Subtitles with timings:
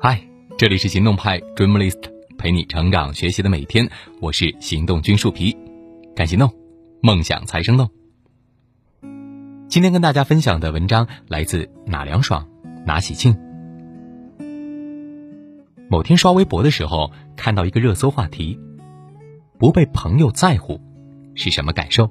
[0.00, 0.20] 嗨，
[0.56, 2.00] 这里是行动派 Dreamlist，
[2.36, 5.56] 陪你成长学习的每天，我是行动君树皮，
[6.14, 6.52] 敢行动，
[7.02, 7.90] 梦想才生动。
[9.68, 12.48] 今天跟大家分享的文章来自哪凉爽
[12.86, 13.36] 哪喜庆。
[15.90, 18.58] 某天刷微博的时候，看到一个热搜话题：
[19.58, 20.80] 不被朋友在乎
[21.34, 22.10] 是什么感受？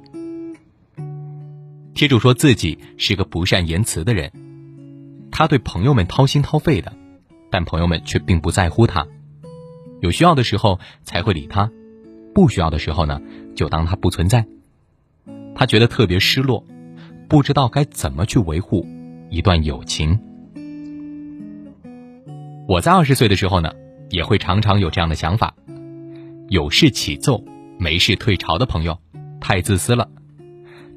[1.93, 4.31] 贴主说自己是个不善言辞的人，
[5.38, 6.91] 他对朋友们掏心掏肺的。
[7.51, 9.05] 但朋友们却并不在乎他，
[10.02, 11.70] 有需要的时候才会理他，
[12.34, 13.21] 不需要的时候呢，
[13.55, 14.48] 就当他不存在。
[15.55, 16.65] 他觉得特别失落，
[17.29, 18.84] 不知道该怎么去维护
[19.29, 20.20] 一段友情。
[22.67, 23.71] 我在二十岁的时候呢，
[24.09, 25.54] 也会常常有这样的想法：
[26.49, 27.41] 有事起奏，
[27.77, 28.98] 没事退潮的朋友，
[29.40, 30.09] 太自私了，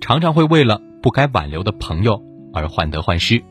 [0.01, 3.45] 常常会为了不该挽留的朋友而患得患失。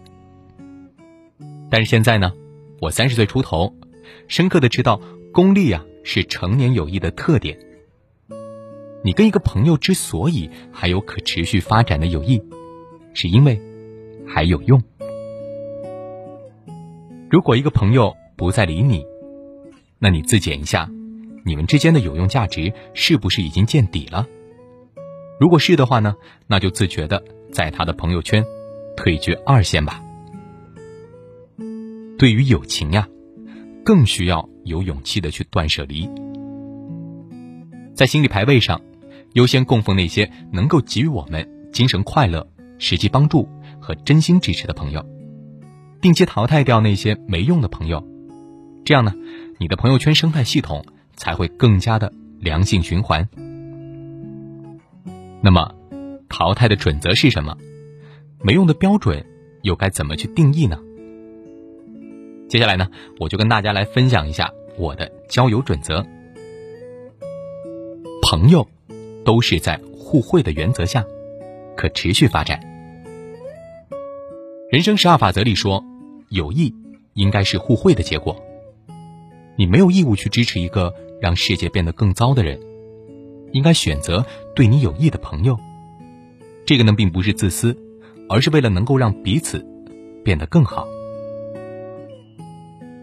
[1.70, 2.32] 但是现在呢？
[2.82, 3.76] 我三十岁出头，
[4.28, 5.02] 深刻的知道
[5.34, 7.59] 功利啊是成年友谊的特点。
[9.03, 12.42] 你跟一个朋友之所以还有可持续发展的友谊，
[13.14, 13.62] 是因为
[14.25, 14.81] 还有用。
[17.30, 19.06] 如果一个朋友不再理你，
[20.00, 20.90] 那你自检一下，
[21.45, 24.25] 你们之间的有用价值是不是已经见底了？
[25.40, 26.16] 如果是的话呢，
[26.47, 28.44] 那就自觉的在他的朋友圈
[28.95, 30.02] 退居二线吧。
[32.20, 33.08] 对于友情呀，
[33.86, 36.09] 更需要有勇气的去断舍离。
[37.95, 38.81] 在心理排位上，
[39.36, 42.45] 优先供奉那些能够给予我们精神快乐、
[42.78, 43.47] 实际帮助
[43.80, 45.06] 和真心支持的朋友，
[46.02, 48.06] 定期淘汰掉那些没用的朋友。
[48.84, 49.14] 这样呢，
[49.58, 53.30] 你的朋友圈生态系统才会更加的良性循环。
[55.42, 55.73] 那么，
[56.28, 57.56] 淘汰的准则是什么？
[58.44, 59.25] 没用的标准
[59.62, 60.78] 又该怎么去定义呢？
[62.50, 66.03] 接下来呢，我就跟大家来分享一下我的交友准则。
[68.23, 68.67] 朋友
[69.23, 71.06] 都是在互惠的原则下
[71.78, 72.59] 可持续发展。
[74.72, 75.84] 人生十二法则里说，
[76.29, 76.74] 友谊
[77.13, 78.35] 应该是互惠的结果。
[79.56, 80.91] 你没有义务去支持一个
[81.22, 82.59] 让世界变得更糟的人，
[83.51, 84.25] 应该选择
[84.56, 85.56] 对你有益的朋友。
[86.66, 87.78] 这个呢，并不是自私，
[88.28, 89.63] 而是为了能够让彼此
[90.24, 90.88] 变得更好。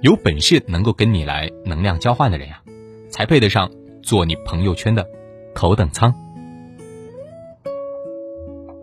[0.06, 2.62] 有本事能够跟你来能量交换的人呀，
[3.10, 3.68] 才配得上
[4.04, 5.04] 做你朋友圈的
[5.52, 6.14] 头等舱。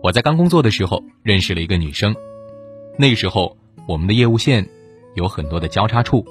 [0.02, 2.14] 我在刚工作的时候认识了一个女生，
[2.98, 3.56] 那时候
[3.88, 4.68] 我们的业务线
[5.14, 6.26] 有很多的交叉处，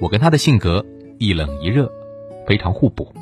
[0.00, 0.86] 我跟她的性格
[1.18, 1.90] 一冷一热，
[2.46, 3.12] 非常互补。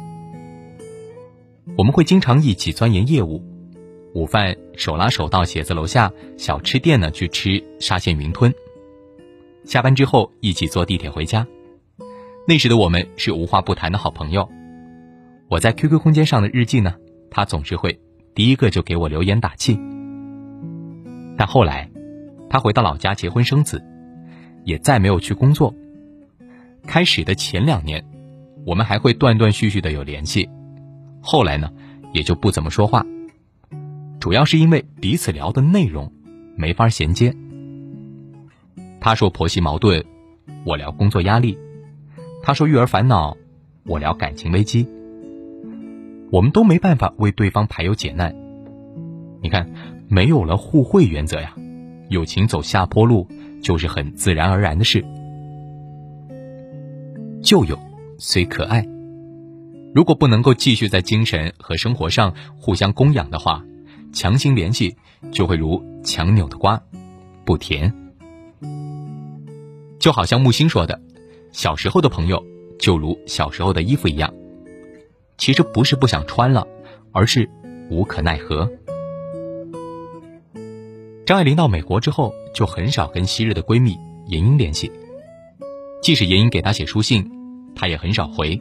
[1.78, 3.42] 我们会经常一起钻研业务，
[4.12, 8.54] 午饭手拉手到写字楼下小吃店呢去吃沙县云吞。
[9.66, 11.44] 下班之后一起坐地铁回家，
[12.46, 14.48] 那时的我们是无话不谈的好朋友。
[15.48, 16.94] 我在 QQ 空间上的日记呢，
[17.32, 17.98] 他总是会
[18.32, 19.76] 第一个就给我留言打气。
[21.36, 21.90] 但后来，
[22.48, 23.84] 他回到老家结婚生子，
[24.64, 25.74] 也再没有去工作。
[26.86, 28.04] 开始的前两年，
[28.64, 30.48] 我们还会断断续续的有联系，
[31.20, 31.72] 后来呢，
[32.12, 33.04] 也就不怎么说话，
[34.20, 36.12] 主要是因为彼此聊的内容
[36.56, 37.34] 没法衔接。
[39.06, 40.04] 他说婆媳矛盾，
[40.64, 41.56] 我聊工作压力；
[42.42, 43.36] 他说育儿烦恼，
[43.84, 44.84] 我聊感情危机。
[46.32, 48.34] 我们都没办法为对方排忧解难。
[49.40, 49.70] 你看，
[50.08, 51.54] 没有了互惠原则呀，
[52.08, 53.28] 友情走下坡路
[53.62, 55.04] 就是很自然而然的事。
[57.40, 57.78] 旧友
[58.18, 58.84] 虽可爱，
[59.94, 63.64] 如果不能够继续在精神和生活上互相供养的话，
[64.12, 64.96] 强行联系
[65.30, 66.82] 就会如强扭的瓜，
[67.44, 67.94] 不甜。
[69.98, 71.00] 就好像木星说的，
[71.52, 72.44] 小时候的朋友
[72.78, 74.32] 就如小时候的衣服一样，
[75.38, 76.66] 其实不是不想穿了，
[77.12, 77.48] 而是
[77.90, 78.70] 无可奈何。
[81.24, 84.92] 张爱玲到美国之后，就很少跟昔日的闺蜜严英联系，
[86.02, 87.28] 即使严英给她写书信，
[87.74, 88.60] 她也很少回。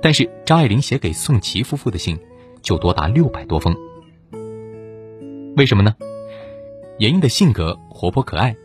[0.00, 2.18] 但是张爱玲写给宋琦夫妇的信，
[2.62, 3.76] 就多达六百多封。
[5.56, 5.94] 为什么呢？
[6.98, 8.56] 严英的性格活泼可爱。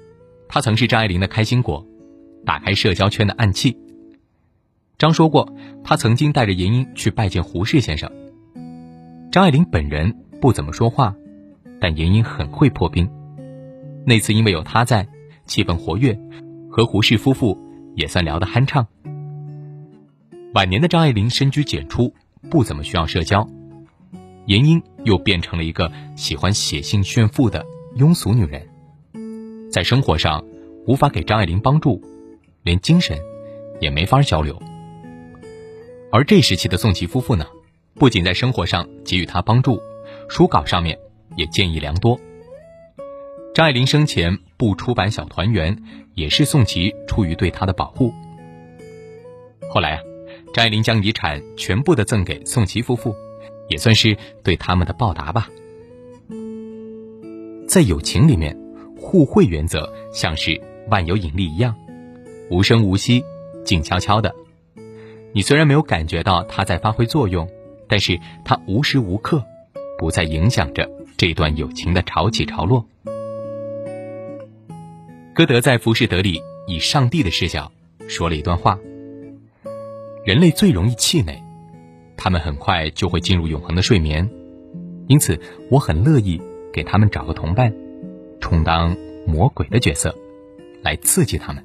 [0.53, 1.87] 他曾是张爱玲的开心果，
[2.45, 3.77] 打开社交圈的暗器。
[4.97, 8.11] 张说过，他曾经带着严英去拜见胡适先生。
[9.31, 11.15] 张爱玲本人不怎么说话，
[11.79, 13.09] 但严英很会破冰。
[14.05, 15.07] 那次因为有他在，
[15.45, 16.19] 气氛活跃，
[16.69, 17.57] 和胡适夫妇
[17.95, 18.85] 也算聊得酣畅。
[20.53, 22.13] 晚年的张爱玲深居简出，
[22.49, 23.47] 不怎么需要社交，
[24.47, 27.65] 严英又变成了一个喜欢写信炫富的
[27.95, 28.67] 庸俗女人。
[29.71, 30.43] 在生活上，
[30.85, 32.01] 无法给张爱玲帮助，
[32.63, 33.17] 连精神
[33.79, 34.61] 也没法交流。
[36.11, 37.45] 而这时期的宋琦夫妇呢，
[37.95, 39.79] 不仅在生活上给予他帮助，
[40.27, 40.99] 书稿上面
[41.37, 42.19] 也建议良多。
[43.55, 45.73] 张爱玲生前不出版《小团圆》，
[46.15, 48.13] 也是宋琦出于对她的保护。
[49.69, 50.01] 后来啊，
[50.53, 53.15] 张爱玲将遗产全部的赠给宋琦夫妇，
[53.69, 55.49] 也算是对他们的报答吧。
[57.67, 58.57] 在友情里面，
[59.11, 61.75] 互惠原则像是万有引力一样，
[62.49, 63.21] 无声无息，
[63.65, 64.33] 静悄悄的。
[65.33, 67.45] 你虽然没有感觉到它在发挥作用，
[67.89, 69.43] 但是它无时无刻
[69.99, 72.85] 不在影响着这段友情的潮起潮落。
[75.35, 77.69] 歌德在《浮士德》里以上帝的视角
[78.07, 78.79] 说了一段话：
[80.23, 81.37] 人类最容易气馁，
[82.15, 84.29] 他们很快就会进入永恒的睡眠，
[85.07, 85.37] 因此
[85.69, 86.41] 我很乐意。
[86.73, 87.73] 给他们找个同伴，
[88.41, 90.13] 充当魔鬼的角色，
[90.81, 91.63] 来刺激他们。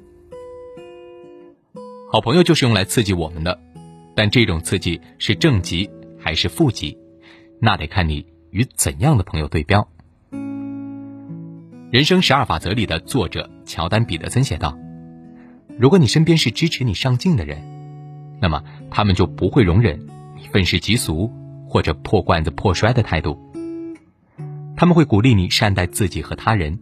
[2.09, 3.59] 好朋友就是用来刺激我们的，
[4.15, 6.97] 但这种刺激是正极还是负极，
[7.59, 9.85] 那得看你与怎样的朋友对标。
[11.91, 14.77] 人生十二法则里的作者乔丹·彼得森写道
[15.79, 17.59] ：“如果你身边是支持你上进的人，
[18.41, 21.31] 那么他们就不会容忍你愤世嫉俗
[21.67, 23.41] 或者破罐子破摔的态度。”
[24.77, 26.79] 他们会鼓励你善待自己和他人，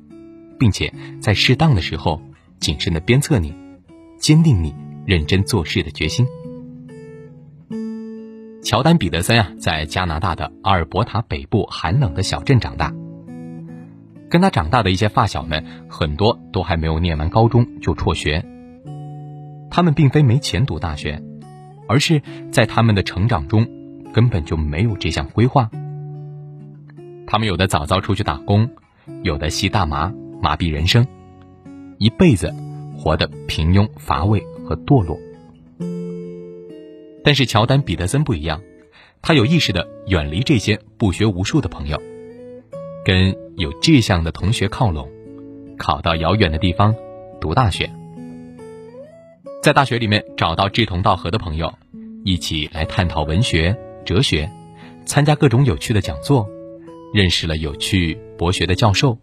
[0.59, 2.21] 并且在适当的时候
[2.59, 3.55] 谨慎的鞭策你，
[4.19, 4.75] 坚定你
[5.05, 6.27] 认真做事的决心。
[8.61, 12.93] 乔丹·彼得森啊，在加拿大的阿尔伯塔北部寒冷的小镇长大。
[14.27, 18.45] 跟他长大的一些发小们，很多都还没有念完高中就辍学。
[19.71, 21.23] 他们并非没钱读大学，
[21.87, 22.21] 而是
[22.51, 23.65] 在他们的成长中
[24.11, 25.69] 根本就没有这项规划。
[27.27, 28.69] 他们有的早早出去打工，
[29.23, 31.05] 有的吸大麻麻痹人生，
[31.97, 32.53] 一辈子
[32.97, 35.17] 活得平庸乏味和堕落。
[37.23, 38.61] 但是乔丹·彼得森不一样，
[39.21, 41.99] 他有意识的远离这些不学无术的朋友，
[43.03, 45.09] 跟有志向的同学靠拢，
[45.77, 46.95] 考到遥远的地方
[47.41, 47.89] 读大学，
[49.63, 51.73] 在大学里面找到志同道合的朋友，
[52.23, 53.75] 一起来探讨文学、
[54.05, 54.47] 哲学，
[55.05, 56.47] 参加各种有趣的讲座。
[57.15, 59.17] 认识了有趣博学的教授，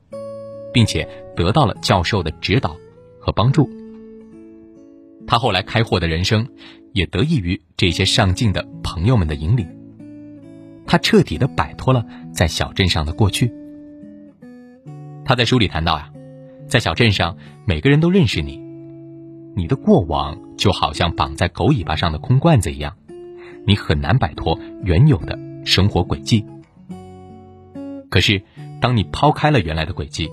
[0.72, 1.06] 并且
[1.36, 2.74] 得到了教授的指导
[3.20, 3.68] 和帮助。
[5.26, 6.48] 他后来开阔的人生，
[6.94, 9.68] 也得益于这些上进的朋友们的引领。
[10.86, 12.02] 他彻底的摆脱了
[12.32, 13.52] 在小镇上的过去。
[15.26, 16.10] 他在书里谈到呀，
[16.66, 17.36] 在小镇上，
[17.66, 18.56] 每个人都认识你，
[19.54, 22.96] 你的过往就好像绑在狗尾巴上的空罐子一样，
[23.66, 26.42] 你很难摆脱原有的生活轨迹。
[28.12, 28.42] 可是，
[28.78, 30.30] 当你抛开了原来的轨迹，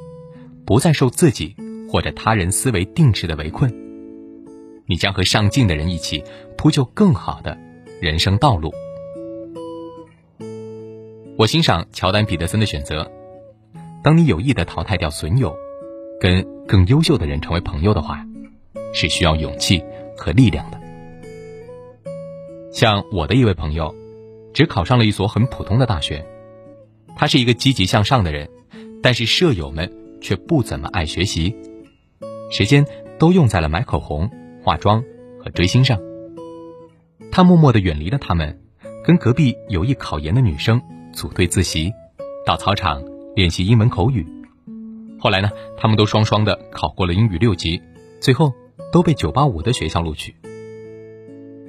[0.66, 1.56] 不再受自己
[1.90, 3.74] 或者他人思维定制的围困，
[4.86, 6.22] 你将和上进的人一起
[6.58, 7.58] 铺就更好的
[8.02, 8.74] 人生道路。
[11.38, 13.10] 我欣赏乔丹·彼得森的选择：
[14.04, 15.56] 当你有意的淘汰掉损友，
[16.20, 18.28] 跟更优秀的人成为朋友的话，
[18.94, 19.81] 是需要勇气
[20.18, 20.78] 和力量的。
[22.74, 23.96] 像我的一位朋友，
[24.54, 26.26] 只考上了一所很普通的大学。
[27.19, 28.50] 他是一个积极向上的人，
[29.04, 31.54] 但是舍友们却不怎么爱学习，
[32.50, 32.86] 时间
[33.19, 34.31] 都用在了买口红、
[34.63, 35.04] 化妆
[35.38, 35.99] 和追星上。
[37.30, 38.57] 他默默地远离了他们，
[39.04, 41.92] 跟隔壁有意考研的女生组队自习，
[42.45, 43.04] 到操场
[43.35, 44.26] 练习英文口语。
[45.19, 47.81] 后来呢，他们都双双的考过了英语六级，
[48.21, 48.54] 最后
[48.94, 50.33] 都被985的学校录取。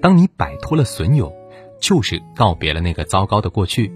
[0.01, 1.33] 当你摆脱了损友，
[1.81, 3.91] 就是告别了那个糟糕的过去。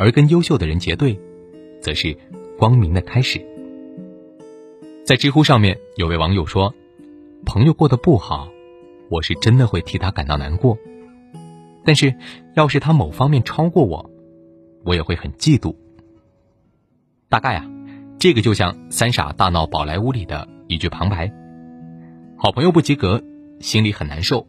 [0.00, 1.20] 而跟优秀的人结对，
[1.82, 2.16] 则是
[2.58, 3.38] 光明的开始。
[5.04, 6.74] 在知乎上面有位网友说
[7.44, 8.48] ：“朋友过得不好，
[9.10, 10.78] 我是真的会替他感到难过。
[11.84, 12.14] 但是，
[12.56, 14.10] 要是他某方面超过我，
[14.86, 15.76] 我也会很嫉妒。
[17.28, 17.70] 大概啊，
[18.18, 21.30] 这个就像《三傻大闹宝莱坞》里的一句旁白：
[22.38, 23.22] 好朋友不及格，
[23.60, 24.46] 心里很难受；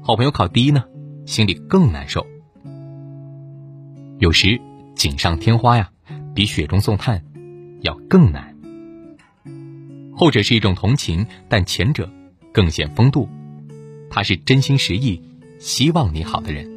[0.00, 0.84] 好朋友考第一呢，
[1.26, 2.26] 心里更难受。”
[4.22, 4.60] 有时，
[4.94, 5.90] 锦上添花呀，
[6.32, 7.20] 比雪中送炭
[7.80, 8.54] 要更难。
[10.14, 12.08] 后者是一种同情，但前者
[12.52, 13.28] 更显风度。
[14.08, 15.20] 他是真心实意
[15.58, 16.70] 希望你好的人。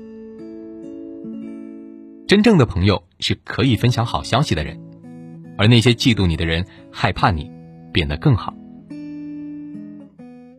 [2.27, 4.81] 真正的朋友是可以分享好消息的人，
[5.55, 7.51] 而那些嫉妒你的人害怕你
[7.93, 8.55] 变得更好。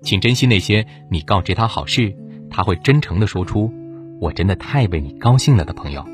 [0.03, 2.15] 请珍惜那些你告知他好事，
[2.49, 3.73] 他会真诚的说出
[4.23, 6.07] “我真的太为你高兴了”的朋友。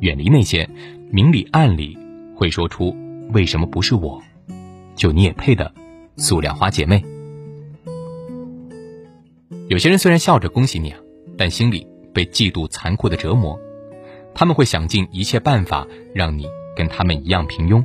[0.00, 0.68] 远离那些
[1.10, 1.96] 明里暗里
[2.34, 2.96] 会说出
[3.32, 4.22] “为什么不是我”，
[4.96, 5.72] 就你也配的
[6.16, 7.04] 塑料花姐妹。
[9.68, 10.98] 有些人虽然笑着恭喜你啊，
[11.38, 13.58] 但心里被嫉妒残酷的折磨。
[14.34, 17.84] 他们会想尽一切办法让你跟他们一样平庸。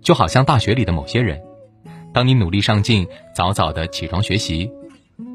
[0.00, 1.40] 就好像大学里的某些人，
[2.14, 4.70] 当你努力上进，早早的起床学习，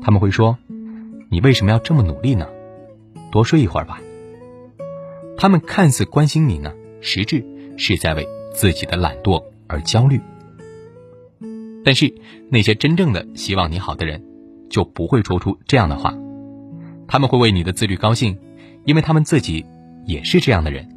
[0.01, 0.57] 他们会说
[1.29, 2.47] ：“你为什么要这么努力呢？
[3.31, 4.01] 多睡一会儿吧。”
[5.37, 7.45] 他们看似关心你呢，实质
[7.77, 10.19] 是在为自己的懒惰而焦虑。
[11.83, 12.13] 但是
[12.49, 14.23] 那些真正的希望你好的人，
[14.69, 16.15] 就不会说出这样的话，
[17.07, 18.39] 他们会为你的自律高兴，
[18.85, 19.65] 因为他们自己
[20.05, 20.89] 也是这样的人。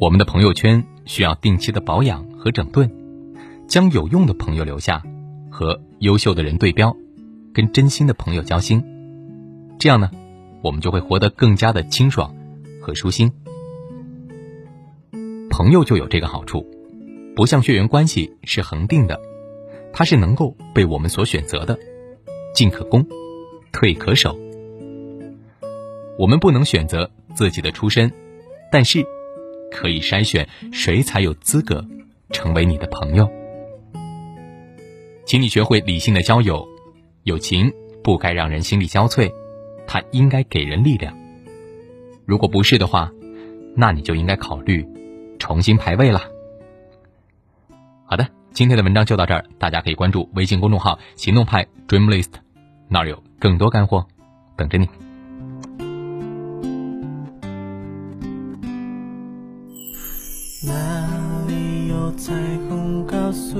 [0.00, 2.90] 我们的朋友圈需要定期的保养和整顿，
[3.66, 5.02] 将有用的朋友留下，
[5.50, 6.96] 和优秀的人对标，
[7.54, 8.84] 跟真心的朋友交心，
[9.78, 10.10] 这样呢？
[10.62, 12.34] 我们就会活得更加的清爽
[12.80, 13.32] 和舒心。
[15.50, 16.66] 朋友就有这个好处，
[17.34, 19.20] 不像血缘关系是恒定的，
[19.92, 21.78] 它是能够被我们所选择的，
[22.54, 23.06] 进可攻，
[23.72, 24.38] 退可守。
[26.16, 28.12] 我们不能选择自己的出身，
[28.70, 29.04] 但是
[29.70, 31.84] 可以筛选谁才有资格
[32.30, 33.28] 成为你的朋友。
[35.24, 36.66] 请你学会理性的交友，
[37.24, 37.72] 友情
[38.02, 39.30] 不该让人心力交瘁。
[39.88, 41.12] 他应该给人力量。
[42.26, 43.10] 如果不是的话，
[43.74, 44.86] 那你就应该考虑
[45.38, 46.20] 重新排位了。
[48.04, 52.32] 好的，今天的文章就到这儿，大家可以关注微信公众号“行动派 Dreamlist”，
[52.88, 54.06] 那儿有更多干货
[54.56, 54.86] 等着你。
[60.66, 62.34] 哪里有彩
[62.68, 63.56] 虹告诉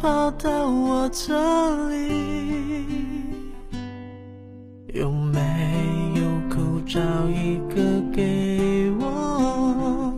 [0.00, 2.86] 跑到我这里
[4.94, 5.38] 有没
[6.14, 10.14] 有口罩一个给我？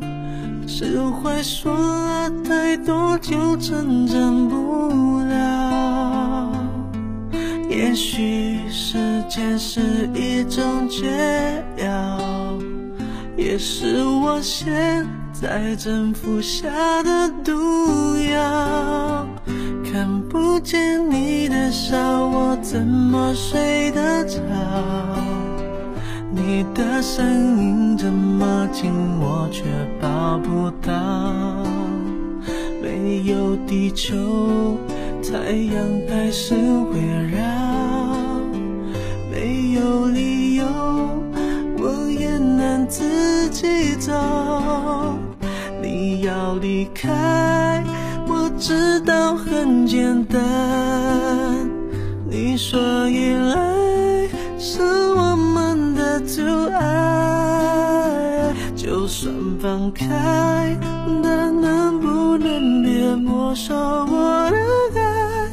[0.68, 6.52] 是坏说了太多就成长不了？
[7.68, 8.96] 也许时
[9.28, 12.56] 间是一种解药，
[13.36, 17.52] 也是我现在正服下的毒
[18.30, 19.21] 药。
[19.92, 24.40] 看不见你的笑，我怎么睡得着？
[26.30, 29.64] 你的声音这么近，我却
[30.00, 31.62] 抱不到。
[32.82, 34.16] 没有地球，
[35.22, 36.98] 太阳还是会
[37.30, 37.51] 绕。
[50.32, 51.68] 但，
[52.30, 54.26] 你说依赖
[54.58, 54.80] 是
[55.14, 60.08] 我们的阻碍，就算放开，
[61.22, 64.56] 但能不能别没收我的
[64.98, 65.50] 爱，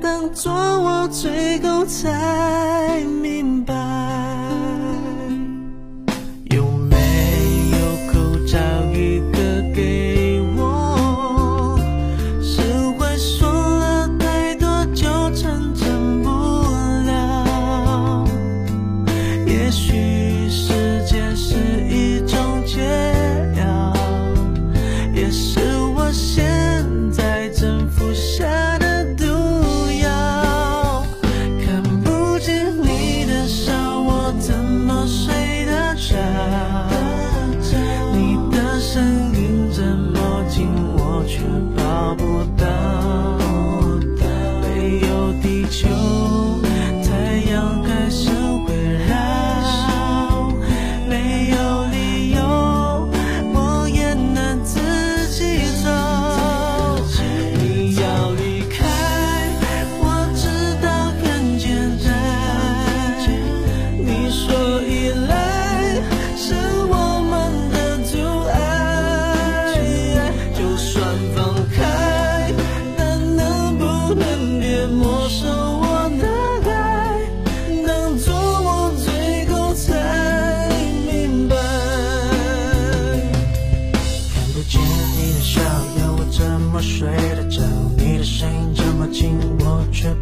[0.00, 3.83] 当作我最后才明白。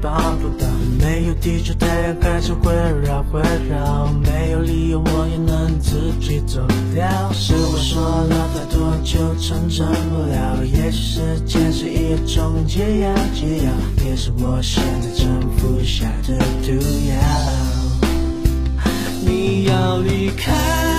[0.02, 0.66] 抱不到。
[0.98, 3.40] 没有地球，太阳还是会绕会
[3.70, 4.12] 绕。
[4.24, 7.32] 没有理由，我也能自己走掉。
[7.32, 10.64] 是我说了太多，就成真不了。
[10.64, 13.70] 也许时间是一种解药，解药
[14.04, 16.72] 也是我现在正服下的毒
[17.08, 17.14] 药。
[19.24, 20.91] 你要离开。